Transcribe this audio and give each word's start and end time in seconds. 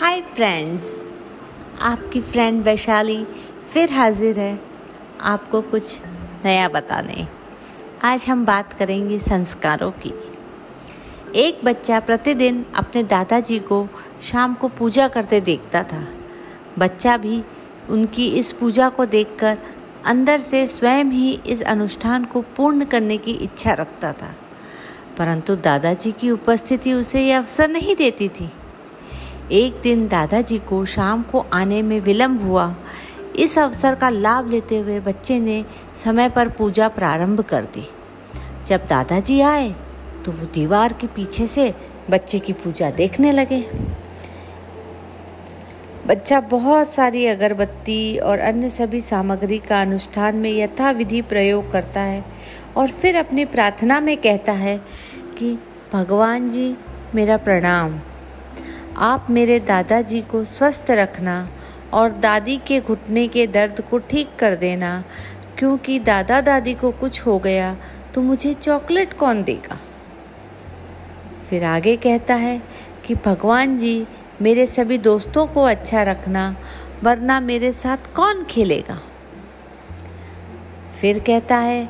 हाय 0.00 0.20
friends 0.20 1.02
आपकी 1.80 2.20
friend 2.20 2.62
Vaishali 2.62 3.24
फिर 3.72 3.92
हाजिर 3.92 4.38
है 4.38 4.60
आपको 5.20 5.60
कुछ 5.60 6.00
नया 6.44 6.68
बताने। 6.68 7.26
आज 8.02 8.26
हम 8.28 8.44
बात 8.44 8.72
करेंगे 8.72 9.18
संस्कारों 9.18 9.90
की। 9.90 10.12
एक 11.34 11.60
बच्चा 11.64 12.00
प्रतिदिन 12.00 12.66
अपने 12.74 13.02
दादाजी 13.02 13.58
को 13.58 13.88
शाम 14.22 14.54
को 14.54 14.68
पूजा 14.68 15.08
करते 15.08 15.40
देखता 15.40 15.82
था। 15.82 16.08
बच्चा 16.78 17.16
भी 17.16 17.42
उनकी 17.90 18.28
इस 18.28 18.52
पूजा 18.52 18.88
को 18.88 19.04
देखकर 19.06 19.58
अंदर 20.04 20.38
से 20.38 20.66
स्वयं 20.66 21.04
ही 21.04 21.40
इस 21.46 21.62
अनुष्ठान 21.62 22.24
को 22.24 22.40
पूर्ण 22.40 22.84
करने 22.84 23.18
की 23.18 23.32
इच्छा 23.32 23.72
रखता 23.72 24.12
था। 24.12 24.34
परंतु 25.18 25.56
दादाजी 25.56 26.12
की 26.12 26.30
उपस्थिति 26.30 26.92
उसे 26.92 27.26
यह 27.26 27.38
अवसर 27.38 27.68
नहीं 27.68 27.96
देती 27.96 28.28
थी। 28.28 28.50
एक 29.52 29.80
दिन 29.82 30.08
दादाजी 30.08 30.58
को 30.58 30.84
शाम 30.84 31.22
को 31.22 31.44
आने 31.52 31.82
में 31.82 32.00
विलंब 32.00 32.42
हुआ। 32.42 32.74
इस 33.36 33.58
अवसर 33.58 33.94
का 33.94 34.08
लाभ 34.08 34.50
लेते 34.50 34.78
हुए 34.78 35.00
बच्चे 35.00 35.40
ने 35.40 35.64
समय 36.04 36.28
पर 36.28 36.48
पूजा 36.48 36.88
प्रारंभ 36.88 37.40
कर 37.40 37.64
दी। 37.64 37.88
जब 38.66 38.86
दादाजी 38.86 39.40
आए 39.40 39.74
तो 40.24 40.32
वो 40.32 40.46
दीवार 40.46 40.92
के 40.92 41.06
पीछे 41.06 41.46
से 41.46 41.74
बच्चे 42.10 42.38
की 42.38 42.52
पूजा 42.52 42.90
देखने 42.90 43.32
लगे। 43.32 43.60
बच्चा 46.06 46.40
बहुत 46.40 46.88
सारी 46.88 47.26
अगरबत्ती 47.26 48.18
और 48.18 48.38
अन्य 48.38 48.68
सभी 48.68 49.00
सामग्री 49.00 49.58
का 49.58 49.80
अनुष्ठान 49.80 50.36
में 50.36 50.50
यथाविधि 50.50 51.22
प्रयोग 51.22 51.72
करता 51.72 52.00
है 52.00 52.24
और 52.76 52.88
फिर 52.88 53.16
अपनी 53.16 53.44
प्रार्थना 53.44 54.00
में 54.00 54.16
कहता 54.16 54.52
है 54.52 54.80
कि, 55.38 55.58
भगवान 55.92 56.48
जी, 56.50 56.76
मेरा 57.14 57.36
प्रणाम। 57.36 58.00
आप 59.00 59.26
मेरे 59.30 59.60
दादाजी 59.60 60.20
को 60.22 60.44
स्वस्थ 60.44 60.90
रखना 60.90 61.48
और 61.92 62.10
दादी 62.10 62.56
के 62.56 62.80
घुटने 62.80 63.28
के 63.28 63.46
दर्द 63.46 63.80
को 63.80 63.98
ठीक 63.98 64.30
कर 64.38 64.54
देना। 64.54 65.04
क्योंकि 65.58 65.98
दादा 65.98 66.40
दादी 66.40 66.74
को 66.74 66.90
कुछ 66.90 67.26
हो 67.26 67.38
गया 67.38 67.76
तो 68.14 68.22
मुझे 68.22 68.54
चॉकलेट 68.54 69.12
कौन 69.12 69.42
देगा? 69.42 69.78
फिर 71.50 71.64
आगे 71.64 71.96
कहता 71.96 72.34
है 72.34 72.62
कि, 73.04 73.14
भगवान 73.14 73.78
जी, 73.78 74.06
मेरे 74.42 74.66
सभी 74.66 74.98
दोस्तों 74.98 75.46
को 75.46 75.62
अच्छा 75.62 76.02
रखना, 76.02 76.56
वरना 77.02 77.40
मेरे 77.40 77.72
साथ 77.72 78.14
कौन 78.14 78.44
खेलेगा? 78.44 79.00
फिर 81.00 81.18
कहता 81.18 81.56
है, 81.56 81.88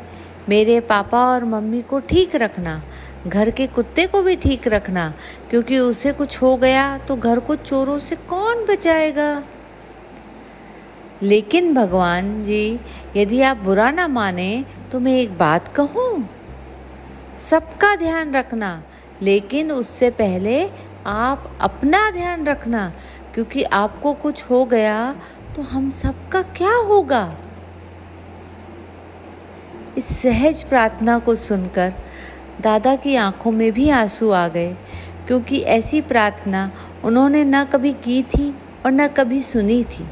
मेरे 0.48 0.80
पापा 0.80 1.26
और 1.26 1.44
मम्मी 1.44 1.82
को 1.82 2.00
ठीक 2.00 2.36
रखना 2.36 2.82
घर 3.26 3.50
के 3.50 3.66
कुत्ते 3.66 4.06
को 4.06 4.22
भी 4.22 4.34
ठीक 4.36 4.68
रखना, 4.68 5.12
क्योंकि 5.50 5.78
उसे 5.78 6.12
कुछ 6.12 6.40
हो 6.42 6.56
गया 6.56 6.98
तो 6.98 7.16
घर 7.16 7.38
को 7.38 7.54
चोरों 7.56 7.98
से 7.98 8.16
कौन 8.28 8.64
बचाएगा? 8.66 9.42
लेकिन 11.22 11.72
भगवान 11.74 12.42
जी, 12.42 12.78
यदि 13.16 13.40
आप 13.42 13.56
बुरा 13.56 13.90
ना 13.90 14.08
माने 14.08 14.64
तो 14.92 15.00
मैं 15.00 15.16
एक 15.18 15.36
बात 15.38 15.68
कहूँ। 15.68 16.28
सबका 17.40 17.94
ध्यान 17.96 18.34
रखना, 18.34 18.82
लेकिन 19.22 19.72
उससे 19.72 20.10
पहले 20.10 20.62
आप 21.06 21.50
अपना 21.60 22.10
ध्यान 22.10 22.46
रखना, 22.46 22.92
क्योंकि 23.34 23.62
आपको 23.62 24.12
कुछ 24.14 24.44
हो 24.50 24.64
गया 24.64 25.14
तो 25.56 25.62
हम 25.62 25.90
सबका 25.90 26.42
क्या 26.56 26.74
होगा? 26.86 27.22
इस 29.96 30.06
सहज 30.18 30.62
प्रार्थना 30.62 31.18
को 31.18 31.34
सुनकर 31.34 31.92
दादा 32.60 32.94
की 32.96 33.14
आँखों 33.16 33.52
में 33.52 33.70
भी 33.72 33.88
आँसू 33.90 34.30
आ 34.30 34.46
गए, 34.48 34.72
क्योंकि 35.26 35.60
ऐसी 35.68 36.00
प्रार्थना 36.00 36.70
उन्होंने 37.04 37.44
न 37.44 37.64
कभी 37.64 37.92
की 38.04 38.22
थी 38.22 38.50
और 38.86 38.92
न 38.92 39.06
कभी 39.08 39.40
सुनी 39.42 39.82
थी। 39.84 40.06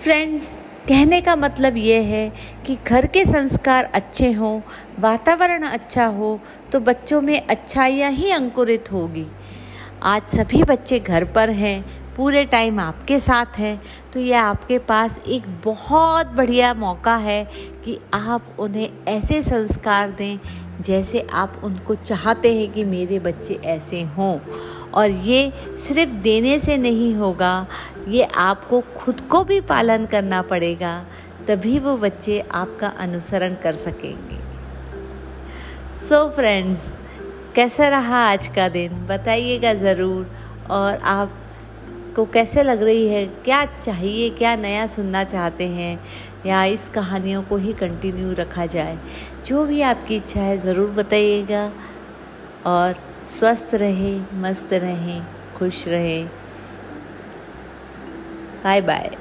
फ्रेंड्स 0.00 0.52
कहने 0.88 1.20
का 1.20 1.34
मतलब 1.36 1.76
ये 1.76 2.00
है 2.02 2.28
कि 2.66 2.76
घर 2.86 3.06
के 3.06 3.24
संस्कार 3.24 3.84
अच्छे 3.84 4.30
हों, 4.32 4.60
वातावरण 4.98 5.62
अच्छा 5.62 6.06
हो 6.06 6.38
तो 6.72 6.80
बच्चों 6.80 7.20
में 7.20 7.40
अच्छाइयाँ 7.40 8.10
ही 8.10 8.30
अंकुरित 8.30 8.92
होगी। 8.92 9.26
आज 10.02 10.22
सभी 10.28 10.62
बच्चे 10.62 10.98
घर 10.98 11.24
पर 11.24 11.50
हैं 11.50 11.84
पूरे 12.16 12.44
टाइम 12.44 12.78
आपके 12.80 13.18
साथ 13.18 13.58
है 13.58 13.78
तो 14.12 14.20
ये 14.20 14.34
आपके 14.34 14.78
पास 14.78 15.20
एक 15.26 15.46
बहुत 15.64 16.26
बढ़िया 16.26 16.72
मौका 16.74 17.14
है 17.16 17.44
कि 17.84 17.98
आप 18.14 18.56
उन्हें 18.58 19.04
ऐसे 19.08 19.42
संस्कार 19.42 20.10
दें 20.10 20.38
जैसे 20.80 21.26
आप 21.32 21.60
उनको 21.64 21.94
चाहते 21.94 22.54
हैं 22.54 22.72
कि 22.72 22.84
मेरे 22.84 23.18
बच्चे 23.18 23.54
ऐसे 23.64 24.02
हों। 24.16 24.38
और 24.92 25.10
ये 25.10 25.52
सिर्फ़ 25.78 26.10
देने 26.22 26.58
से 26.58 26.76
नहीं 26.76 27.14
होगा, 27.14 27.66
ये 28.08 28.22
आपको 28.22 28.80
खुद 28.96 29.20
को 29.20 29.42
भी 29.44 29.60
पालन 29.60 30.06
करना 30.06 30.42
पड़ेगा, 30.42 30.98
तभी 31.48 31.78
वो 31.78 31.96
बच्चे 31.96 32.40
आपका 32.52 32.88
अनुसरण 32.88 33.54
कर 33.62 33.74
सकेंगे। 33.74 34.38
सो 35.98 36.14
so 36.14 36.30
फ्रेंड्स 36.30 36.92
कैसा 37.54 37.88
रहा 37.88 38.24
आज 38.24 38.48
का 38.48 38.68
दिन? 38.68 39.06
बताइएगा 39.06 39.74
ज़रूर, 39.74 40.30
और 40.70 40.96
आप 40.96 41.42
को 42.16 42.24
कैसे 42.24 42.62
लग 42.62 42.82
रही 42.82 43.08
है? 43.08 43.26
क्या 43.26 43.64
चाहिए? 43.64 44.30
क्या 44.30 44.56
नया 44.56 44.86
सुनना 44.86 45.24
चाहते 45.24 45.68
हैं? 45.68 46.04
या 46.46 46.64
इस 46.64 46.88
कहानियों 46.88 47.42
को 47.42 47.56
ही 47.56 47.72
कंटिन्यू 47.72 48.32
रखा 48.32 48.66
जाए? 48.66 48.98
जो 49.46 49.66
भी 49.66 49.80
आपकी 49.80 50.16
इच्छा 50.16 50.40
है, 50.40 50.58
ज़रूर 50.58 50.90
बताइएगा। 50.90 51.72
और 52.66 52.94
स्वस्थ 53.28 53.70
रहें, 53.74 54.26
मस्त 54.34 54.72
रहें, 54.72 55.22
खुश 55.56 55.88
रहें। 55.88 56.26
Bye 58.64 58.80
bye 58.80 59.16